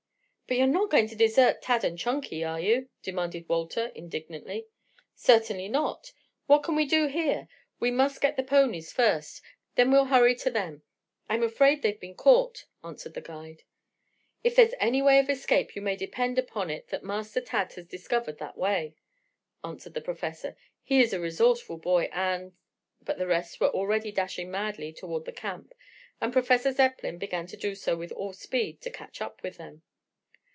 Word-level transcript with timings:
"But 0.51 0.57
you're 0.57 0.67
not 0.67 0.89
going 0.89 1.07
to 1.07 1.15
desert 1.15 1.61
Tad 1.61 1.85
and 1.85 1.97
Chunky, 1.97 2.43
are 2.43 2.59
you?" 2.59 2.89
demanded 3.03 3.47
Walter 3.47 3.89
indignantly. 3.95 4.67
"Certainly 5.15 5.69
not. 5.69 6.11
What 6.45 6.61
can 6.63 6.75
we 6.75 6.85
do 6.85 7.07
here? 7.07 7.47
We 7.79 7.89
must 7.89 8.19
get 8.19 8.35
the 8.35 8.43
ponies 8.43 8.91
first; 8.91 9.41
then 9.75 9.91
we'll 9.93 10.07
hurry 10.11 10.35
to 10.35 10.49
them. 10.51 10.83
I'm 11.29 11.41
afraid 11.41 11.81
they've 11.81 11.97
been 11.97 12.15
caught," 12.17 12.65
answered 12.83 13.13
the 13.13 13.21
guide. 13.21 13.63
"If 14.43 14.57
there's 14.57 14.73
any 14.77 15.01
way 15.01 15.19
of 15.19 15.29
escape 15.29 15.73
you 15.73 15.81
may 15.81 15.95
depend 15.95 16.37
upon 16.37 16.69
it 16.69 16.89
that 16.89 17.01
Master 17.01 17.39
Tad 17.39 17.71
has 17.75 17.85
discovered 17.87 18.37
that 18.39 18.57
way," 18.57 18.97
answered 19.63 19.93
the 19.93 20.01
Professor. 20.01 20.57
"He 20.83 20.99
is 20.99 21.13
a 21.13 21.19
resourceful 21.21 21.77
boy, 21.77 22.09
and" 22.11 22.57
But 23.05 23.17
the 23.19 23.25
rest 23.27 23.61
were 23.61 23.69
already 23.69 24.11
dashing 24.11 24.51
madly 24.51 24.91
toward 24.91 25.23
the 25.23 25.31
camp 25.31 25.73
and 26.19 26.33
Professor 26.33 26.73
Zepplin 26.73 27.19
began 27.19 27.47
to 27.47 27.55
do 27.55 27.73
so 27.73 27.95
with 27.95 28.11
all 28.11 28.33
speed 28.33 28.81
to 28.81 28.89
catch 28.91 29.21
up 29.21 29.41
with 29.43 29.55
them. 29.55 29.83